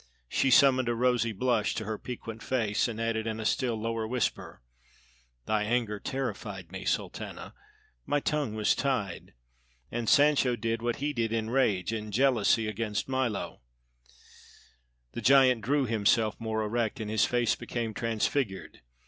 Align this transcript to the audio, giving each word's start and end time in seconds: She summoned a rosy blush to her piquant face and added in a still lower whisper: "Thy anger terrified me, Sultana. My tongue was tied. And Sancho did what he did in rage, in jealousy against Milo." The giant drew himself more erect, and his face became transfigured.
She 0.29 0.49
summoned 0.49 0.89
a 0.89 0.95
rosy 0.95 1.31
blush 1.31 1.75
to 1.75 1.85
her 1.85 1.99
piquant 1.99 2.41
face 2.41 2.87
and 2.87 2.99
added 2.99 3.27
in 3.27 3.39
a 3.39 3.45
still 3.45 3.75
lower 3.79 4.07
whisper: 4.07 4.63
"Thy 5.45 5.61
anger 5.61 5.99
terrified 5.99 6.71
me, 6.71 6.85
Sultana. 6.85 7.53
My 8.07 8.19
tongue 8.19 8.55
was 8.55 8.73
tied. 8.73 9.35
And 9.91 10.09
Sancho 10.09 10.55
did 10.55 10.81
what 10.81 10.95
he 10.95 11.13
did 11.13 11.31
in 11.31 11.51
rage, 11.51 11.93
in 11.93 12.09
jealousy 12.09 12.67
against 12.67 13.07
Milo." 13.07 13.61
The 15.11 15.21
giant 15.21 15.61
drew 15.61 15.85
himself 15.85 16.35
more 16.39 16.63
erect, 16.63 16.99
and 16.99 17.11
his 17.11 17.25
face 17.25 17.53
became 17.55 17.93
transfigured. 17.93 18.81